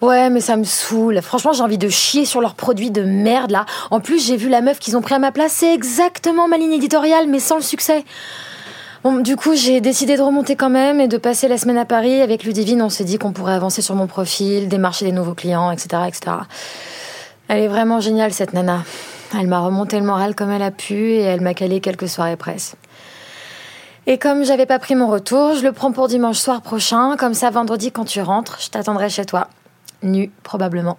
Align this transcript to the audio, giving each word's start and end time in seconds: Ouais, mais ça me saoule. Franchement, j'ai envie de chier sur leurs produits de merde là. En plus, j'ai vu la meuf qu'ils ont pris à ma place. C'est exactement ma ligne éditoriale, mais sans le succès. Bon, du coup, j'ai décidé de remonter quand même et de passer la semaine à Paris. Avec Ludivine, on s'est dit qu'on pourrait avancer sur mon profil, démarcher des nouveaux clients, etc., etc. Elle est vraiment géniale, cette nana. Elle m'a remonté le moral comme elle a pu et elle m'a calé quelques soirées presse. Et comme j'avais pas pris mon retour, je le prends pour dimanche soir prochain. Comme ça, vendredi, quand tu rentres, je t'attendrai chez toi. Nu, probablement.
Ouais, 0.00 0.30
mais 0.30 0.40
ça 0.40 0.56
me 0.56 0.64
saoule. 0.64 1.20
Franchement, 1.22 1.52
j'ai 1.52 1.62
envie 1.62 1.78
de 1.78 1.88
chier 1.88 2.24
sur 2.24 2.40
leurs 2.40 2.54
produits 2.54 2.92
de 2.92 3.02
merde 3.02 3.50
là. 3.50 3.66
En 3.90 3.98
plus, 3.98 4.24
j'ai 4.24 4.36
vu 4.36 4.48
la 4.48 4.60
meuf 4.60 4.78
qu'ils 4.78 4.96
ont 4.96 5.00
pris 5.00 5.14
à 5.14 5.18
ma 5.18 5.32
place. 5.32 5.52
C'est 5.52 5.74
exactement 5.74 6.46
ma 6.46 6.56
ligne 6.56 6.72
éditoriale, 6.72 7.26
mais 7.26 7.40
sans 7.40 7.56
le 7.56 7.62
succès. 7.62 8.04
Bon, 9.02 9.16
du 9.16 9.34
coup, 9.34 9.54
j'ai 9.54 9.80
décidé 9.80 10.16
de 10.16 10.22
remonter 10.22 10.54
quand 10.54 10.70
même 10.70 11.00
et 11.00 11.08
de 11.08 11.16
passer 11.16 11.48
la 11.48 11.58
semaine 11.58 11.78
à 11.78 11.84
Paris. 11.84 12.20
Avec 12.20 12.44
Ludivine, 12.44 12.82
on 12.82 12.90
s'est 12.90 13.04
dit 13.04 13.18
qu'on 13.18 13.32
pourrait 13.32 13.54
avancer 13.54 13.82
sur 13.82 13.96
mon 13.96 14.06
profil, 14.06 14.68
démarcher 14.68 15.04
des 15.04 15.12
nouveaux 15.12 15.34
clients, 15.34 15.70
etc., 15.72 16.02
etc. 16.06 16.36
Elle 17.48 17.62
est 17.62 17.68
vraiment 17.68 18.00
géniale, 18.00 18.32
cette 18.32 18.52
nana. 18.52 18.84
Elle 19.38 19.48
m'a 19.48 19.60
remonté 19.60 19.98
le 19.98 20.04
moral 20.04 20.34
comme 20.34 20.50
elle 20.50 20.62
a 20.62 20.70
pu 20.70 20.94
et 20.94 21.22
elle 21.22 21.40
m'a 21.40 21.54
calé 21.54 21.80
quelques 21.80 22.08
soirées 22.08 22.36
presse. 22.36 22.76
Et 24.06 24.16
comme 24.16 24.44
j'avais 24.44 24.64
pas 24.64 24.78
pris 24.78 24.94
mon 24.94 25.08
retour, 25.08 25.54
je 25.54 25.62
le 25.62 25.72
prends 25.72 25.92
pour 25.92 26.08
dimanche 26.08 26.38
soir 26.38 26.62
prochain. 26.62 27.16
Comme 27.18 27.34
ça, 27.34 27.50
vendredi, 27.50 27.92
quand 27.92 28.04
tu 28.04 28.22
rentres, 28.22 28.58
je 28.60 28.70
t'attendrai 28.70 29.10
chez 29.10 29.26
toi. 29.26 29.48
Nu, 30.02 30.30
probablement. 30.42 30.98